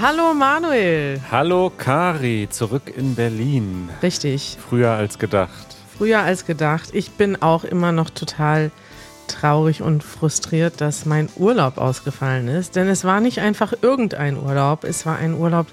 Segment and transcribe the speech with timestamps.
[0.00, 1.20] Hallo Manuel.
[1.28, 3.88] Hallo Kari, zurück in Berlin.
[4.00, 4.56] Richtig.
[4.60, 5.76] Früher als gedacht.
[5.96, 6.90] Früher als gedacht.
[6.92, 8.70] Ich bin auch immer noch total
[9.26, 12.76] traurig und frustriert, dass mein Urlaub ausgefallen ist.
[12.76, 14.84] Denn es war nicht einfach irgendein Urlaub.
[14.84, 15.66] Es war ein Urlaub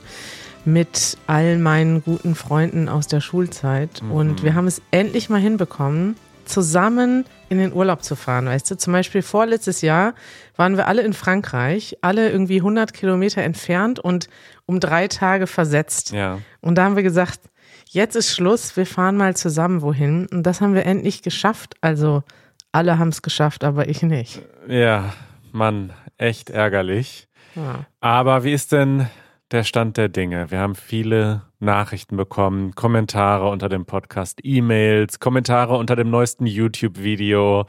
[0.65, 4.01] mit all meinen guten Freunden aus der Schulzeit.
[4.01, 4.11] Mhm.
[4.11, 8.45] Und wir haben es endlich mal hinbekommen, zusammen in den Urlaub zu fahren.
[8.45, 10.13] Weißt du, zum Beispiel vorletztes Jahr
[10.55, 14.29] waren wir alle in Frankreich, alle irgendwie 100 Kilometer entfernt und
[14.65, 16.11] um drei Tage versetzt.
[16.11, 16.39] Ja.
[16.61, 17.41] Und da haben wir gesagt,
[17.89, 20.27] jetzt ist Schluss, wir fahren mal zusammen wohin.
[20.31, 21.75] Und das haben wir endlich geschafft.
[21.81, 22.23] Also
[22.71, 24.41] alle haben es geschafft, aber ich nicht.
[24.67, 25.13] Ja,
[25.51, 27.27] Mann, echt ärgerlich.
[27.55, 27.85] Ja.
[28.01, 29.07] Aber wie ist denn
[29.51, 30.51] der Stand der Dinge?
[30.51, 37.65] Wir haben viele Nachrichten bekommen, Kommentare unter dem Podcast, E-Mails, Kommentare unter dem neuesten YouTube-Video.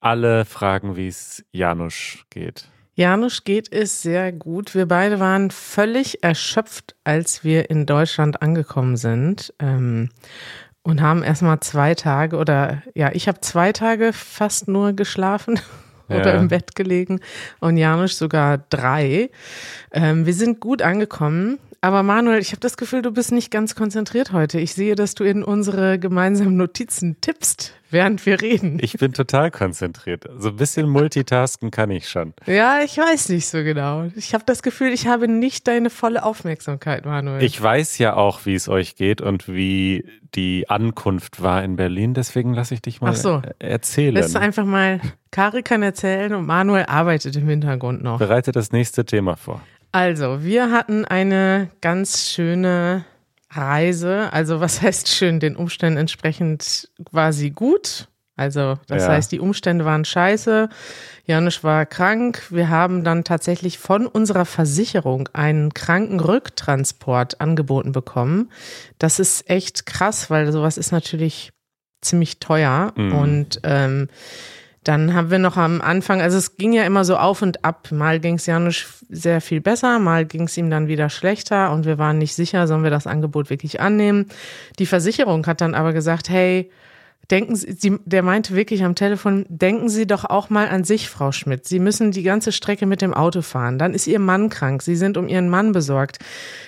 [0.00, 2.68] Alle fragen, wie es Janusz geht.
[2.94, 4.74] Janusz geht es sehr gut.
[4.74, 9.54] Wir beide waren völlig erschöpft, als wir in Deutschland angekommen sind.
[9.60, 10.10] Ähm,
[10.82, 15.60] und haben erstmal zwei Tage oder ja, ich habe zwei Tage fast nur geschlafen
[16.08, 16.40] oder ja.
[16.40, 17.20] im Bett gelegen
[17.60, 19.30] und Janusz sogar drei.
[19.92, 21.58] Ähm, wir sind gut angekommen.
[21.80, 24.58] Aber Manuel, ich habe das Gefühl, du bist nicht ganz konzentriert heute.
[24.58, 28.78] Ich sehe, dass du in unsere gemeinsamen Notizen tippst, während wir reden.
[28.80, 30.24] Ich bin total konzentriert.
[30.38, 32.34] So ein bisschen multitasken kann ich schon.
[32.46, 34.10] Ja, ich weiß nicht so genau.
[34.16, 37.42] Ich habe das Gefühl, ich habe nicht deine volle Aufmerksamkeit, Manuel.
[37.42, 42.14] Ich weiß ja auch, wie es euch geht und wie die Ankunft war in Berlin.
[42.14, 43.42] Deswegen lasse ich dich mal Ach so.
[43.58, 44.14] erzählen.
[44.14, 45.00] Du einfach mal,
[45.30, 48.18] Kari kann erzählen und Manuel arbeitet im Hintergrund noch.
[48.18, 49.62] Bereite das nächste Thema vor.
[49.90, 53.06] Also, wir hatten eine ganz schöne
[53.50, 54.32] Reise.
[54.32, 55.40] Also, was heißt schön?
[55.40, 56.90] Den Umständen entsprechend
[57.30, 58.08] sie gut.
[58.36, 59.08] Also, das ja.
[59.08, 60.68] heißt, die Umstände waren scheiße.
[61.24, 62.42] Janusz war krank.
[62.50, 68.50] Wir haben dann tatsächlich von unserer Versicherung einen Krankenrücktransport angeboten bekommen.
[68.98, 71.50] Das ist echt krass, weil sowas ist natürlich
[72.00, 72.92] ziemlich teuer.
[72.94, 73.12] Mhm.
[73.12, 74.08] Und ähm,
[74.84, 77.88] dann haben wir noch am Anfang, also es ging ja immer so auf und ab.
[77.90, 81.84] Mal ging es Janusz sehr viel besser, mal ging es ihm dann wieder schlechter und
[81.84, 84.26] wir waren nicht sicher, sollen wir das Angebot wirklich annehmen.
[84.78, 86.70] Die Versicherung hat dann aber gesagt, hey,
[87.30, 91.30] Denken Sie, der meinte wirklich am Telefon, denken Sie doch auch mal an sich, Frau
[91.30, 91.66] Schmidt.
[91.66, 93.78] Sie müssen die ganze Strecke mit dem Auto fahren.
[93.78, 94.80] Dann ist Ihr Mann krank.
[94.82, 96.18] Sie sind um Ihren Mann besorgt.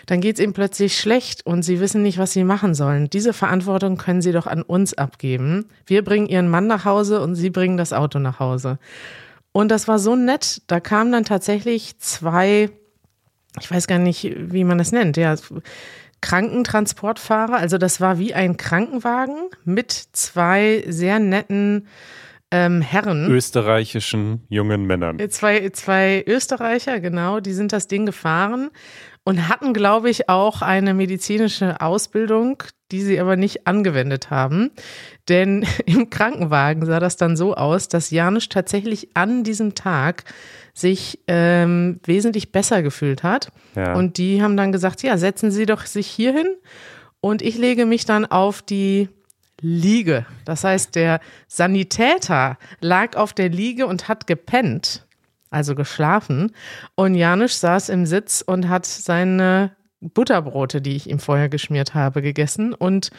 [0.04, 3.09] Dann geht es ihm plötzlich schlecht und Sie wissen nicht, was Sie machen sollen.
[3.09, 5.65] Diese Verantwortung können Sie doch an uns abgeben.
[5.87, 8.78] Wir bringen Ihren Mann nach Hause und Sie bringen das Auto nach Hause.
[9.53, 10.60] Und das war so nett.
[10.66, 12.69] Da kamen dann tatsächlich zwei,
[13.59, 15.34] ich weiß gar nicht, wie man das nennt, ja,
[16.20, 17.56] Krankentransportfahrer.
[17.56, 21.86] Also das war wie ein Krankenwagen mit zwei sehr netten
[22.50, 23.31] ähm, Herren.
[23.31, 25.19] Österreichischen jungen Männern.
[25.30, 28.70] Zwei, zwei Österreicher, genau, die sind das Ding gefahren
[29.25, 34.70] und hatten, glaube ich, auch eine medizinische Ausbildung, die sie aber nicht angewendet haben.
[35.28, 40.25] Denn im Krankenwagen sah das dann so aus, dass Janusz tatsächlich an diesem Tag
[40.75, 43.53] sich ähm, wesentlich besser gefühlt hat.
[43.75, 43.94] Ja.
[43.94, 46.56] Und die haben dann gesagt, ja, setzen Sie doch sich hier hin
[47.20, 49.09] und ich lege mich dann auf die
[49.60, 50.26] Liege.
[50.44, 55.06] Das heißt, der Sanitäter lag auf der Liege und hat gepennt,
[55.50, 56.53] also geschlafen.
[56.94, 62.22] Und Janusz saß im Sitz und hat seine Butterbrote, die ich ihm vorher geschmiert habe,
[62.22, 63.10] gegessen und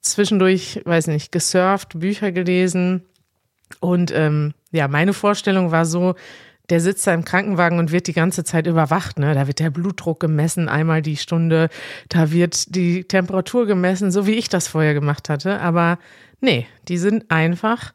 [0.00, 3.02] zwischendurch, weiß nicht, gesurft, Bücher gelesen.
[3.80, 6.14] Und ähm, ja, meine Vorstellung war so,
[6.72, 9.18] der sitzt da im Krankenwagen und wird die ganze Zeit überwacht.
[9.18, 9.34] Ne?
[9.34, 11.68] Da wird der Blutdruck gemessen, einmal die Stunde.
[12.08, 15.60] Da wird die Temperatur gemessen, so wie ich das vorher gemacht hatte.
[15.60, 15.98] Aber
[16.40, 17.92] nee, die sind einfach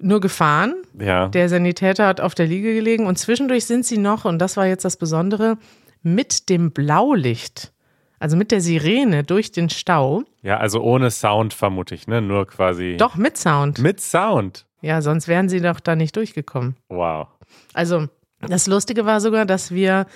[0.00, 0.74] nur gefahren.
[0.98, 1.28] Ja.
[1.28, 4.66] Der Sanitäter hat auf der Liege gelegen und zwischendurch sind sie noch, und das war
[4.66, 5.56] jetzt das Besondere,
[6.02, 7.72] mit dem Blaulicht,
[8.18, 10.24] also mit der Sirene durch den Stau.
[10.42, 12.20] Ja, also ohne Sound vermute ich, ne?
[12.20, 12.96] Nur quasi.
[12.98, 13.78] Doch, mit Sound.
[13.78, 14.66] Mit Sound.
[14.84, 16.76] Ja, sonst wären sie doch da nicht durchgekommen.
[16.90, 17.28] Wow.
[17.72, 18.08] Also
[18.46, 20.06] das Lustige war sogar, dass wir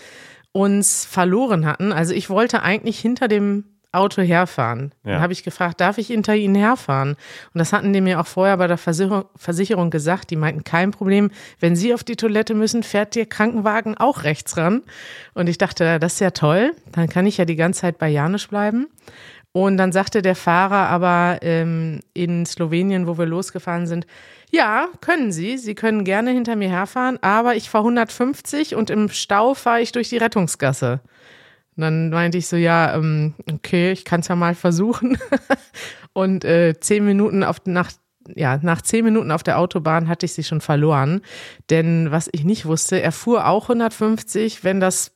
[0.52, 1.90] uns verloren hatten.
[1.90, 4.92] Also ich wollte eigentlich hinter dem Auto herfahren.
[5.04, 5.12] Ja.
[5.12, 7.12] Dann habe ich gefragt, darf ich hinter Ihnen herfahren?
[7.54, 10.28] Und das hatten die mir auch vorher bei der Versicherung, Versicherung gesagt.
[10.28, 11.30] Die meinten, kein Problem.
[11.60, 14.82] Wenn Sie auf die Toilette müssen, fährt Ihr Krankenwagen auch rechts ran.
[15.32, 16.72] Und ich dachte, das ist ja toll.
[16.92, 18.88] Dann kann ich ja die ganze Zeit bei Janisch bleiben.
[19.52, 24.06] Und dann sagte der Fahrer aber ähm, in Slowenien, wo wir losgefahren sind,
[24.50, 25.58] ja, können Sie.
[25.58, 29.92] Sie können gerne hinter mir herfahren, aber ich fahre 150 und im Stau fahre ich
[29.92, 31.00] durch die Rettungsgasse.
[31.76, 35.18] Und dann meinte ich so, ja, ähm, okay, ich kann es ja mal versuchen.
[36.12, 37.92] und äh, zehn Minuten auf, nach,
[38.34, 41.20] ja, nach zehn Minuten auf der Autobahn hatte ich sie schon verloren.
[41.70, 45.14] Denn was ich nicht wusste, er fuhr auch 150, wenn das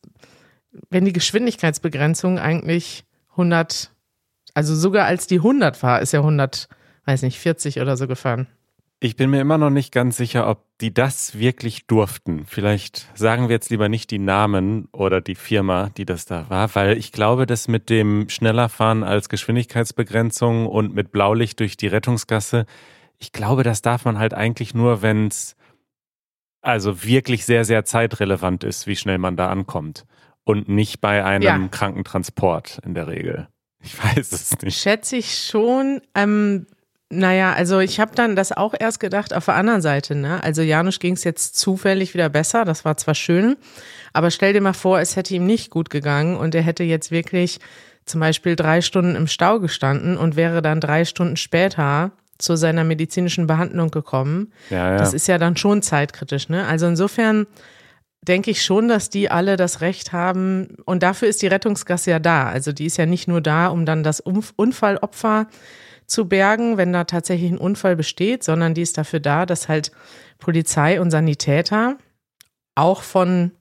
[0.90, 3.90] wenn die Geschwindigkeitsbegrenzung eigentlich 100,
[4.54, 6.68] also sogar als die 100 war, ist er 100,
[7.04, 8.46] weiß nicht, 40 oder so gefahren.
[9.04, 12.44] Ich bin mir immer noch nicht ganz sicher, ob die das wirklich durften.
[12.46, 16.72] Vielleicht sagen wir jetzt lieber nicht die Namen oder die Firma, die das da war,
[16.76, 21.88] weil ich glaube, dass mit dem schneller fahren als Geschwindigkeitsbegrenzung und mit Blaulicht durch die
[21.88, 22.64] Rettungsgasse,
[23.18, 25.56] ich glaube, das darf man halt eigentlich nur, wenn es
[26.60, 30.06] also wirklich sehr, sehr zeitrelevant ist, wie schnell man da ankommt.
[30.44, 31.68] Und nicht bei einem ja.
[31.68, 33.48] Krankentransport in der Regel.
[33.80, 34.78] Ich weiß es nicht.
[34.78, 36.02] Schätze ich schon.
[36.14, 36.66] Ähm,
[37.14, 40.14] naja, also ich habe dann das auch erst gedacht auf der anderen Seite.
[40.14, 40.42] Ne?
[40.42, 42.64] Also Janusz ging es jetzt zufällig wieder besser.
[42.64, 43.56] Das war zwar schön,
[44.14, 47.10] aber stell dir mal vor, es hätte ihm nicht gut gegangen und er hätte jetzt
[47.10, 47.58] wirklich
[48.06, 52.82] zum Beispiel drei Stunden im Stau gestanden und wäre dann drei Stunden später zu seiner
[52.82, 54.50] medizinischen Behandlung gekommen.
[54.70, 54.96] Ja, ja.
[54.96, 56.48] Das ist ja dann schon zeitkritisch.
[56.48, 56.66] Ne?
[56.66, 57.46] Also insofern
[58.22, 60.76] denke ich schon, dass die alle das Recht haben.
[60.86, 62.48] Und dafür ist die Rettungsgasse ja da.
[62.48, 65.46] Also die ist ja nicht nur da, um dann das Unfallopfer
[66.06, 69.92] zu bergen, wenn da tatsächlich ein Unfall besteht, sondern die ist dafür da, dass halt
[70.38, 71.96] Polizei und Sanitäter
[72.74, 73.52] auch von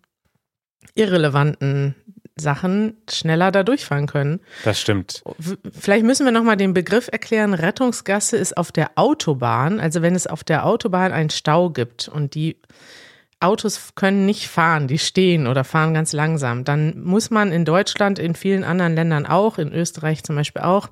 [0.95, 1.95] irrelevanten
[2.35, 4.39] Sachen schneller da durchfahren können.
[4.63, 5.23] Das stimmt.
[5.71, 7.53] Vielleicht müssen wir nochmal den Begriff erklären.
[7.53, 12.35] Rettungsgasse ist auf der Autobahn, also wenn es auf der Autobahn einen Stau gibt und
[12.35, 12.57] die
[13.39, 18.19] Autos können nicht fahren, die stehen oder fahren ganz langsam, dann muss man in Deutschland,
[18.19, 20.89] in vielen anderen Ländern auch, in Österreich zum Beispiel auch,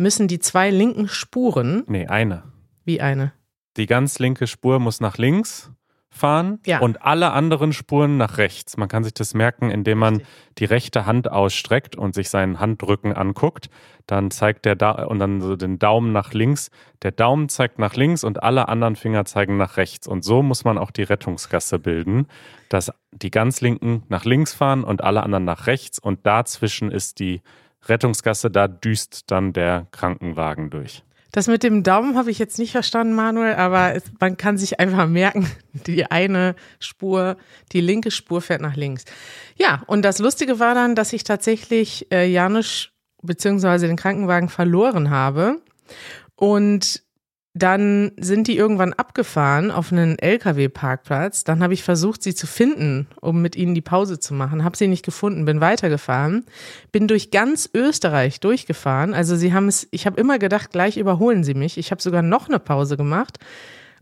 [0.00, 1.84] müssen die zwei linken Spuren.
[1.86, 2.42] Nee, eine.
[2.84, 3.32] Wie eine?
[3.76, 5.70] Die ganz linke Spur muss nach links
[6.12, 6.80] fahren ja.
[6.80, 8.76] und alle anderen Spuren nach rechts.
[8.76, 10.34] Man kann sich das merken, indem man Richtig.
[10.58, 13.70] die rechte Hand ausstreckt und sich seinen Handrücken anguckt.
[14.06, 16.70] Dann zeigt der da und dann so den Daumen nach links.
[17.02, 20.08] Der Daumen zeigt nach links und alle anderen Finger zeigen nach rechts.
[20.08, 22.26] Und so muss man auch die Rettungsgasse bilden,
[22.68, 27.20] dass die ganz linken nach links fahren und alle anderen nach rechts und dazwischen ist
[27.20, 27.40] die
[27.86, 31.02] Rettungsgasse, da düst dann der Krankenwagen durch.
[31.32, 34.80] Das mit dem Daumen habe ich jetzt nicht verstanden, Manuel, aber es, man kann sich
[34.80, 35.48] einfach merken,
[35.86, 37.36] die eine Spur,
[37.72, 39.04] die linke Spur fährt nach links.
[39.56, 42.90] Ja, und das Lustige war dann, dass ich tatsächlich äh, Janusz
[43.22, 45.60] beziehungsweise den Krankenwagen verloren habe.
[46.34, 47.02] Und
[47.52, 51.42] dann sind die irgendwann abgefahren auf einen LKW-Parkplatz.
[51.42, 54.62] Dann habe ich versucht, sie zu finden, um mit ihnen die Pause zu machen.
[54.62, 56.44] Habe sie nicht gefunden, bin weitergefahren,
[56.92, 59.14] bin durch ganz Österreich durchgefahren.
[59.14, 61.76] Also sie haben es, ich habe immer gedacht, gleich überholen sie mich.
[61.76, 63.38] Ich habe sogar noch eine Pause gemacht.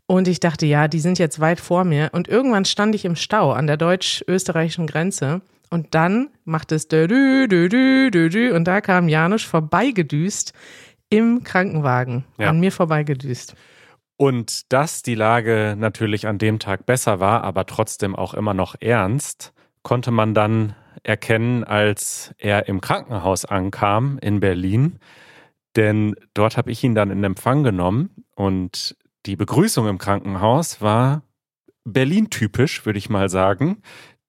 [0.07, 2.11] Und ich dachte, ja, die sind jetzt weit vor mir.
[2.13, 5.41] Und irgendwann stand ich im Stau an der deutsch-österreichischen Grenze.
[5.71, 10.55] Und dann macht es dü, dü, dü, dü, dü, und da kam Janusz vorbeigedüst
[11.11, 12.49] im Krankenwagen ja.
[12.49, 13.55] an mir vorbeigedüst.
[14.17, 18.75] Und dass die Lage natürlich an dem Tag besser war, aber trotzdem auch immer noch
[18.81, 19.53] ernst,
[19.83, 20.75] konnte man dann
[21.05, 24.99] erkennen, als er im Krankenhaus ankam in Berlin.
[25.77, 28.97] Denn dort habe ich ihn dann in Empfang genommen und
[29.27, 31.23] die Begrüßung im Krankenhaus war
[31.85, 33.83] Berlin-typisch, würde ich mal sagen.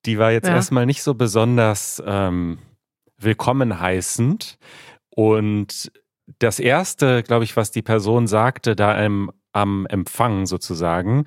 [0.06, 0.56] Die war jetzt ja.
[0.56, 2.60] erstmal nicht so besonders ähm,
[3.18, 4.58] willkommen heißend.
[5.10, 5.92] Und
[6.39, 11.25] das erste, glaube ich, was die Person sagte, da im, am Empfang sozusagen,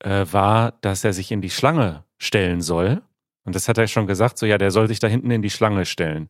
[0.00, 3.02] äh, war, dass er sich in die Schlange stellen soll.
[3.44, 5.50] Und das hat er schon gesagt, so ja, der soll sich da hinten in die
[5.50, 6.28] Schlange stellen.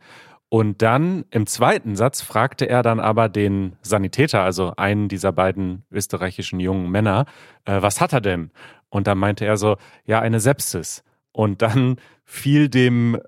[0.48, 5.84] Und dann im zweiten Satz fragte er dann aber den Sanitäter, also einen dieser beiden
[5.92, 7.26] österreichischen jungen Männer,
[7.64, 8.50] äh, was hat er denn?
[8.88, 11.04] Und dann meinte er so, ja, eine Sepsis.
[11.32, 13.18] Und dann fiel dem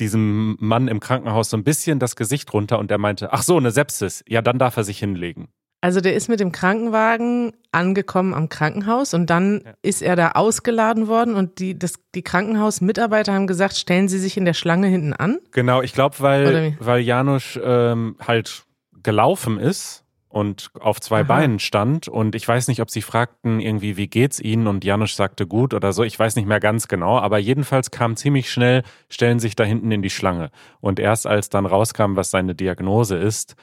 [0.00, 3.56] diesem Mann im Krankenhaus so ein bisschen das Gesicht runter und der meinte, ach so,
[3.56, 5.48] eine Sepsis, ja, dann darf er sich hinlegen.
[5.80, 9.74] Also der ist mit dem Krankenwagen angekommen am Krankenhaus und dann ja.
[9.82, 14.38] ist er da ausgeladen worden und die, das, die Krankenhausmitarbeiter haben gesagt, stellen Sie sich
[14.38, 15.40] in der Schlange hinten an?
[15.50, 18.64] Genau, ich glaube, weil, weil Janusz ähm, halt
[19.02, 20.03] gelaufen ist
[20.34, 21.28] und auf zwei Aha.
[21.28, 22.08] Beinen stand.
[22.08, 24.66] Und ich weiß nicht, ob sie fragten irgendwie, wie geht's Ihnen?
[24.66, 26.02] Und Janusz sagte gut oder so.
[26.02, 27.20] Ich weiß nicht mehr ganz genau.
[27.20, 30.50] Aber jedenfalls kam ziemlich schnell, stellen sich da hinten in die Schlange.
[30.80, 33.54] Und erst als dann rauskam, was seine Diagnose ist,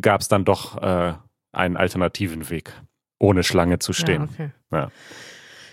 [0.00, 1.14] gab es dann doch äh,
[1.50, 2.72] einen alternativen Weg,
[3.18, 4.28] ohne Schlange zu stehen.
[4.38, 4.50] Ja, okay.
[4.70, 4.90] ja.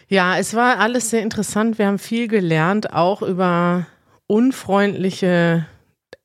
[0.07, 1.77] ja, es war alles sehr interessant.
[1.77, 3.85] Wir haben viel gelernt, auch über
[4.25, 5.67] unfreundliche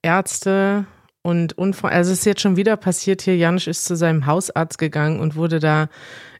[0.01, 0.87] Ärzte
[1.25, 5.21] und also es ist jetzt schon wieder passiert hier, Janusz ist zu seinem Hausarzt gegangen
[5.21, 5.89] und wurde da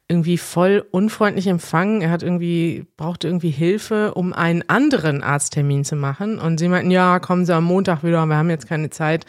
[0.09, 2.03] irgendwie voll unfreundlich empfangen.
[2.03, 6.39] Er hat irgendwie, brauchte irgendwie Hilfe, um einen anderen Arzttermin zu machen.
[6.39, 9.25] Und sie meinten, ja, kommen Sie am Montag wieder, wir haben jetzt keine Zeit.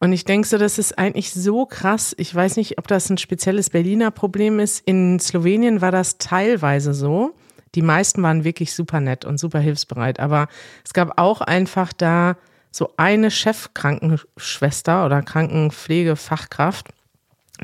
[0.00, 2.14] Und ich denke so, das ist eigentlich so krass.
[2.18, 4.82] Ich weiß nicht, ob das ein spezielles Berliner Problem ist.
[4.86, 7.34] In Slowenien war das teilweise so.
[7.74, 10.20] Die meisten waren wirklich super nett und super hilfsbereit.
[10.20, 10.48] Aber
[10.84, 12.36] es gab auch einfach da
[12.76, 16.88] so eine Chefkrankenschwester oder Krankenpflegefachkraft,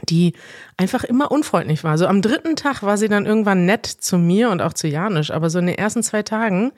[0.09, 0.33] die
[0.79, 1.99] einfach immer unfreundlich war.
[1.99, 5.31] So am dritten Tag war sie dann irgendwann nett zu mir und auch zu Janisch,
[5.31, 6.73] aber so in den ersten zwei Tagen,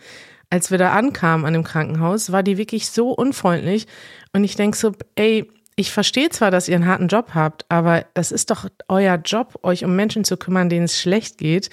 [0.50, 3.86] als wir da ankamen an dem Krankenhaus, war die wirklich so unfreundlich
[4.32, 8.04] und ich denk so, ey, ich verstehe zwar, dass ihr einen harten Job habt, aber
[8.14, 11.70] das ist doch euer Job, euch um Menschen zu kümmern, denen es schlecht geht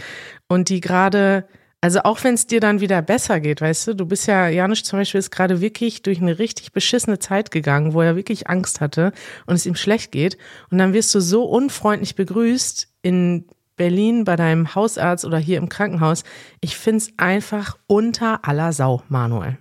[0.47, 1.47] und die gerade
[1.81, 4.83] also auch wenn es dir dann wieder besser geht, weißt du, du bist ja, Janusz
[4.83, 8.81] zum Beispiel ist gerade wirklich durch eine richtig beschissene Zeit gegangen, wo er wirklich Angst
[8.81, 9.13] hatte
[9.47, 10.37] und es ihm schlecht geht.
[10.69, 13.45] Und dann wirst du so unfreundlich begrüßt in
[13.77, 16.23] Berlin bei deinem Hausarzt oder hier im Krankenhaus.
[16.59, 19.57] Ich find's einfach unter aller Sau, Manuel.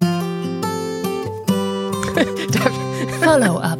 [3.20, 3.78] Follow-up.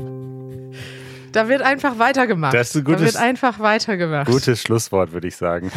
[1.32, 2.52] Da wird einfach weitergemacht.
[2.52, 4.26] Das ist ein gutes, da wird einfach weitergemacht.
[4.26, 5.72] Gutes Schlusswort, würde ich sagen.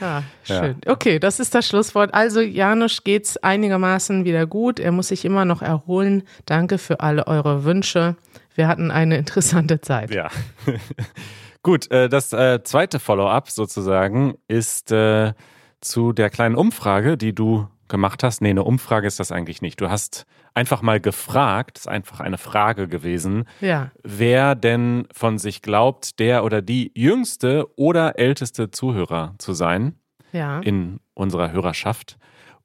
[0.00, 0.76] Ja, schön.
[0.84, 0.92] Ja.
[0.92, 2.12] Okay, das ist das Schlusswort.
[2.12, 4.78] Also Janusz geht's einigermaßen wieder gut.
[4.78, 6.22] Er muss sich immer noch erholen.
[6.44, 8.16] Danke für alle eure Wünsche.
[8.54, 10.12] Wir hatten eine interessante Zeit.
[10.12, 10.28] Ja.
[11.62, 15.32] gut, äh, das äh, zweite Follow-up sozusagen ist äh,
[15.80, 18.40] zu der kleinen Umfrage, die du gemacht hast.
[18.40, 19.80] Nee, eine Umfrage ist das eigentlich nicht.
[19.80, 23.90] Du hast einfach mal gefragt, ist einfach eine Frage gewesen, ja.
[24.02, 29.96] wer denn von sich glaubt, der oder die jüngste oder älteste Zuhörer zu sein
[30.32, 30.60] ja.
[30.60, 32.18] in unserer Hörerschaft.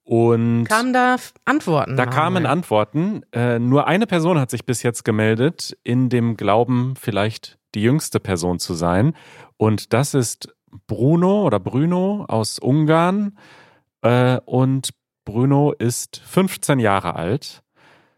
[0.03, 1.95] Und kamen da Antworten?
[1.95, 3.21] Da kamen Antworten.
[3.31, 8.19] Äh, nur eine Person hat sich bis jetzt gemeldet, in dem Glauben, vielleicht die jüngste
[8.19, 9.13] Person zu sein.
[9.57, 10.53] Und das ist
[10.87, 13.37] Bruno oder Bruno aus Ungarn.
[14.01, 14.89] Äh, und
[15.25, 17.63] Bruno ist 15 Jahre alt.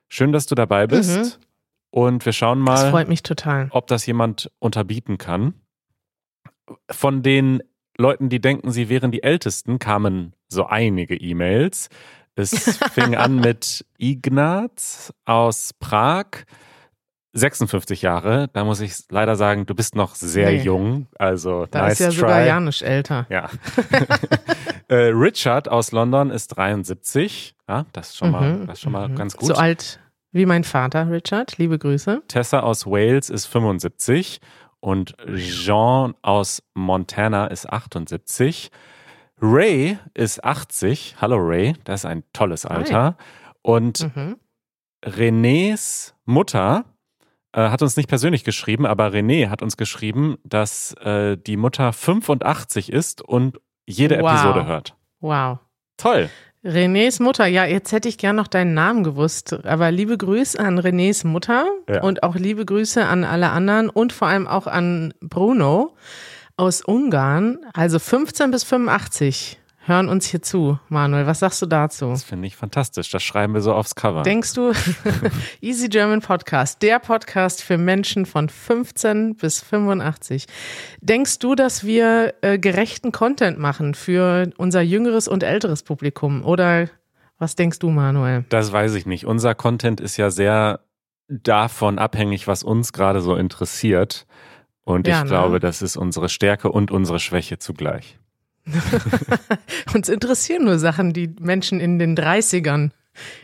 [0.08, 1.18] Schön, dass du dabei bist.
[1.18, 1.32] Mhm.
[1.90, 3.68] Und wir schauen mal, das freut mich total.
[3.72, 5.54] ob das jemand unterbieten kann.
[6.90, 7.62] Von den
[7.98, 11.90] Leuten, die denken, sie wären die Ältesten, kamen so einige E-Mails.
[12.36, 16.46] Es fing an mit Ignaz aus Prag,
[17.34, 18.48] 56 Jahre.
[18.54, 20.62] Da muss ich leider sagen, du bist noch sehr nee.
[20.62, 21.08] jung.
[21.18, 22.16] Also da nice ist ja try.
[22.16, 23.26] sogar Janusz älter.
[23.30, 23.50] Ja.
[24.88, 27.56] äh, Richard aus London ist 73.
[27.68, 29.16] Ja, das ist schon mal, mhm, das ist schon mal mhm.
[29.16, 29.48] ganz gut.
[29.48, 30.00] So alt
[30.32, 31.58] wie mein Vater, Richard.
[31.58, 32.22] Liebe Grüße.
[32.28, 34.40] Tessa aus Wales ist 75
[34.80, 38.70] und Jean aus Montana ist 78.
[39.42, 41.16] Ray ist 80.
[41.20, 43.18] Hallo Ray, das ist ein tolles Alter.
[43.18, 43.26] Hi.
[43.64, 44.38] Und mhm.
[45.04, 46.86] Renés Mutter
[47.62, 52.92] hat uns nicht persönlich geschrieben, aber René hat uns geschrieben, dass äh, die Mutter 85
[52.92, 54.32] ist und jede wow.
[54.32, 54.96] Episode hört.
[55.20, 55.60] Wow.
[55.98, 56.30] Toll.
[56.66, 59.66] Renés Mutter, ja, jetzt hätte ich gern noch deinen Namen gewusst.
[59.66, 62.02] Aber liebe Grüße an Renés Mutter ja.
[62.02, 65.96] und auch liebe Grüße an alle anderen und vor allem auch an Bruno
[66.56, 70.80] aus Ungarn, also 15 bis 85 hören uns hier zu.
[70.90, 72.10] Manuel, was sagst du dazu?
[72.10, 73.10] Das finde ich fantastisch.
[73.10, 74.24] Das schreiben wir so aufs Cover.
[74.24, 74.72] Denkst du,
[75.62, 80.46] Easy German Podcast, der Podcast für Menschen von 15 bis 85.
[81.02, 86.44] Denkst du, dass wir äh, gerechten Content machen für unser jüngeres und älteres Publikum?
[86.44, 86.90] Oder
[87.38, 88.46] was denkst du, Manuel?
[88.50, 89.26] Das weiß ich nicht.
[89.26, 90.80] Unser Content ist ja sehr
[91.28, 94.26] davon abhängig, was uns gerade so interessiert.
[94.86, 95.30] Und ja, ich ne?
[95.30, 98.18] glaube, das ist unsere Stärke und unsere Schwäche zugleich.
[99.94, 102.92] Uns interessieren nur Sachen, die Menschen in den 30ern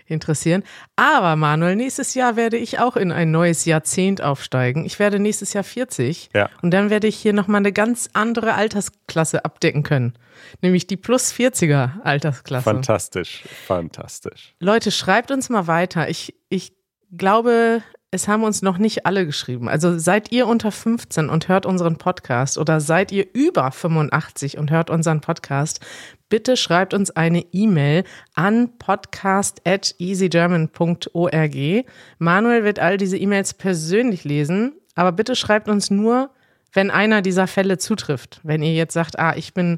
[0.05, 0.63] interessieren.
[0.95, 4.85] Aber Manuel, nächstes Jahr werde ich auch in ein neues Jahrzehnt aufsteigen.
[4.85, 6.49] Ich werde nächstes Jahr 40 ja.
[6.61, 10.13] und dann werde ich hier nochmal eine ganz andere Altersklasse abdecken können.
[10.61, 12.63] Nämlich die plus 40er Altersklasse.
[12.63, 14.55] Fantastisch, fantastisch.
[14.59, 16.09] Leute, schreibt uns mal weiter.
[16.09, 16.73] Ich, ich
[17.15, 19.69] glaube, es haben uns noch nicht alle geschrieben.
[19.69, 24.71] Also seid ihr unter 15 und hört unseren Podcast oder seid ihr über 85 und
[24.71, 25.79] hört unseren Podcast,
[26.27, 31.85] bitte schreibt uns eine E-Mail an podcast at easygerman.org.
[32.17, 36.31] Manuel wird all diese E-Mails persönlich lesen, aber bitte schreibt uns nur,
[36.73, 38.41] wenn einer dieser Fälle zutrifft.
[38.43, 39.77] Wenn ihr jetzt sagt, ah, ich bin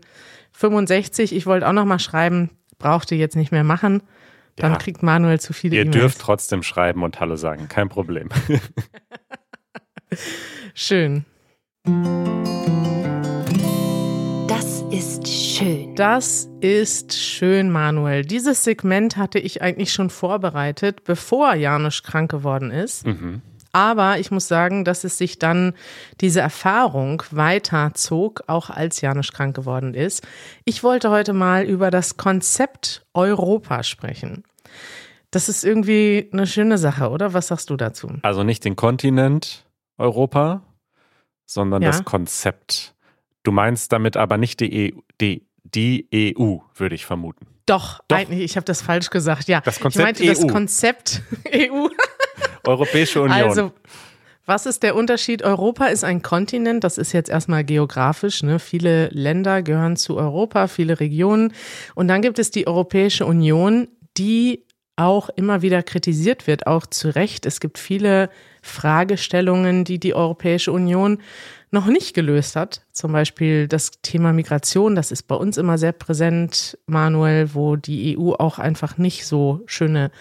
[0.54, 4.04] 65, ich wollte auch noch mal schreiben, braucht ihr jetzt nicht mehr machen.
[4.62, 4.78] Dann ja.
[4.78, 8.30] kriegt Manuel zu viele Ihr e dürft trotzdem schreiben und Hallo sagen, kein Problem.
[10.76, 11.26] Schön.
[14.48, 15.96] Das ist schön.
[15.96, 18.24] Das ist schön, Manuel.
[18.24, 23.08] Dieses Segment hatte ich eigentlich schon vorbereitet, bevor Janusz krank geworden ist.
[23.08, 23.42] Mhm.
[23.74, 25.74] Aber ich muss sagen, dass es sich dann
[26.20, 30.28] diese Erfahrung weiterzog, auch als Janusz krank geworden ist.
[30.66, 34.44] Ich wollte heute mal über das Konzept Europa sprechen.
[35.32, 37.34] Das ist irgendwie eine schöne Sache, oder?
[37.34, 38.10] Was sagst du dazu?
[38.22, 39.66] Also nicht den Kontinent
[39.98, 40.62] Europa,
[41.46, 41.90] sondern ja.
[41.90, 42.96] das Konzept.
[43.44, 47.48] Du meinst damit aber nicht die, EU, die, die EU, würde ich vermuten.
[47.66, 48.18] Doch, Doch.
[48.18, 49.48] eigentlich, ich habe das falsch gesagt.
[49.48, 50.44] Ja, das Konzept ich meinte EU.
[50.44, 51.22] das Konzept
[51.54, 51.88] EU.
[52.66, 53.42] Europäische Union.
[53.42, 53.72] Also,
[54.46, 55.44] was ist der Unterschied?
[55.44, 58.44] Europa ist ein Kontinent, das ist jetzt erstmal geografisch.
[58.44, 58.60] Ne?
[58.60, 61.54] Viele Länder gehören zu Europa, viele Regionen.
[61.96, 63.88] Und dann gibt es die Europäische Union,
[64.18, 64.66] die
[64.96, 67.46] auch immer wieder kritisiert wird, auch zu Recht.
[67.46, 68.30] Es gibt viele
[68.62, 71.20] Fragestellungen, die die Europäische Union
[71.72, 72.82] noch nicht gelöst hat.
[72.92, 78.18] Zum Beispiel das Thema Migration, das ist bei uns immer sehr präsent, Manuel, wo die
[78.18, 80.12] EU auch einfach nicht so schöne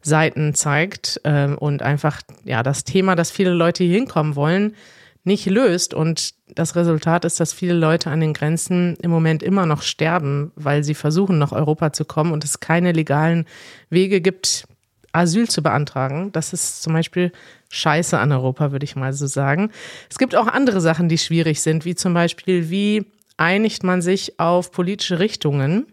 [0.00, 4.76] Seiten zeigt ähm, und einfach ja das Thema, dass viele Leute hier hinkommen wollen,
[5.24, 5.94] nicht löst.
[5.94, 10.52] Und das Resultat ist, dass viele Leute an den Grenzen im Moment immer noch sterben,
[10.56, 13.46] weil sie versuchen, nach Europa zu kommen und es keine legalen
[13.90, 14.64] Wege gibt,
[15.12, 16.32] Asyl zu beantragen.
[16.32, 17.32] Das ist zum Beispiel
[17.68, 19.70] Scheiße an Europa, würde ich mal so sagen.
[20.08, 24.38] Es gibt auch andere Sachen, die schwierig sind, wie zum Beispiel, wie einigt man sich
[24.38, 25.86] auf politische Richtungen?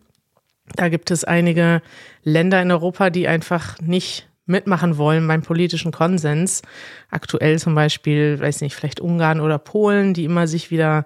[0.75, 1.81] Da gibt es einige
[2.23, 6.61] Länder in Europa, die einfach nicht mitmachen wollen beim politischen Konsens.
[7.09, 11.05] Aktuell zum Beispiel, weiß nicht, vielleicht Ungarn oder Polen, die immer sich wieder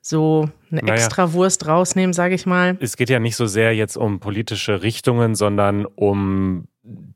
[0.00, 2.76] so eine naja, extra Wurst rausnehmen, sage ich mal.
[2.80, 6.66] Es geht ja nicht so sehr jetzt um politische Richtungen, sondern um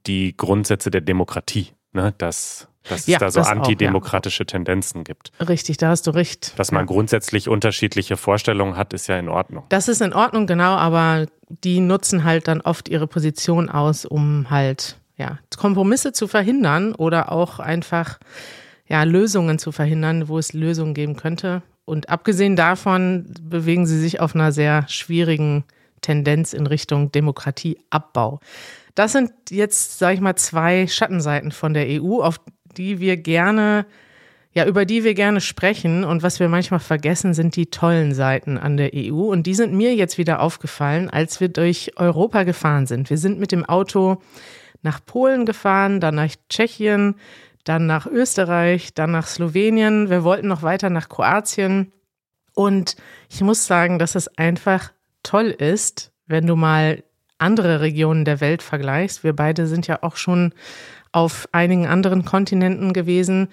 [0.07, 1.69] die Grundsätze der Demokratie.
[1.93, 2.13] Ne?
[2.19, 4.47] Dass, dass ja, es da so antidemokratische ja.
[4.47, 5.33] Tendenzen gibt.
[5.41, 6.59] Richtig, da hast du recht.
[6.59, 6.87] Dass man ja.
[6.87, 9.65] grundsätzlich unterschiedliche Vorstellungen hat, ist ja in Ordnung.
[9.71, 14.51] Das ist in Ordnung, genau, aber die nutzen halt dann oft ihre Position aus, um
[14.51, 18.19] halt ja, Kompromisse zu verhindern oder auch einfach
[18.87, 21.63] ja, Lösungen zu verhindern, wo es Lösungen geben könnte.
[21.85, 25.65] Und abgesehen davon bewegen sie sich auf einer sehr schwierigen
[26.01, 28.41] Tendenz in Richtung Demokratieabbau.
[28.95, 32.41] Das sind jetzt, sage ich mal, zwei Schattenseiten von der EU, auf
[32.77, 33.87] die wir gerne,
[34.53, 36.05] ja, über die wir gerne sprechen.
[36.05, 39.31] Und was wir manchmal vergessen, sind die tollen Seiten an der EU.
[39.31, 43.11] Und die sind mir jetzt wieder aufgefallen, als wir durch Europa gefahren sind.
[43.11, 44.23] Wir sind mit dem Auto
[44.85, 47.17] nach Polen gefahren, dann nach Tschechien,
[47.65, 50.11] dann nach Österreich, dann nach Slowenien.
[50.11, 51.93] Wir wollten noch weiter nach Kroatien.
[52.55, 52.97] Und
[53.29, 54.93] ich muss sagen, dass es einfach
[55.23, 57.03] toll ist, wenn du mal
[57.39, 59.25] andere Regionen der Welt vergleichst.
[59.25, 60.53] Wir beide sind ja auch schon
[61.11, 63.49] auf einigen anderen Kontinenten gewesen.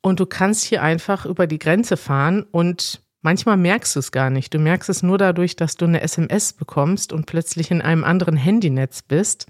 [0.00, 4.30] Und du kannst hier einfach über die Grenze fahren und manchmal merkst du es gar
[4.30, 4.52] nicht.
[4.52, 8.36] Du merkst es nur dadurch, dass du eine SMS bekommst und plötzlich in einem anderen
[8.36, 9.46] Handynetz bist.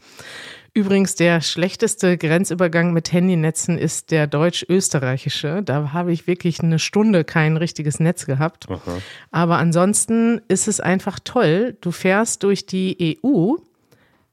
[0.75, 5.63] Übrigens, der schlechteste Grenzübergang mit Handynetzen ist der deutsch-österreichische.
[5.63, 8.71] Da habe ich wirklich eine Stunde kein richtiges Netz gehabt.
[8.71, 8.99] Aha.
[9.31, 11.77] Aber ansonsten ist es einfach toll.
[11.83, 13.57] Du fährst durch die EU.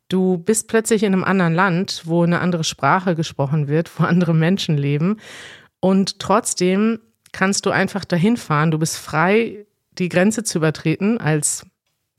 [0.07, 4.33] Du bist plötzlich in einem anderen Land, wo eine andere Sprache gesprochen wird, wo andere
[4.33, 5.17] Menschen leben.
[5.81, 6.99] Und trotzdem
[7.33, 8.71] kannst du einfach dahin fahren.
[8.71, 11.65] Du bist frei, die Grenze zu übertreten als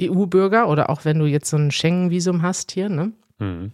[0.00, 2.90] EU-Bürger oder auch wenn du jetzt so ein Schengen-Visum hast hier.
[2.90, 3.12] Ne?
[3.40, 3.72] Mhm.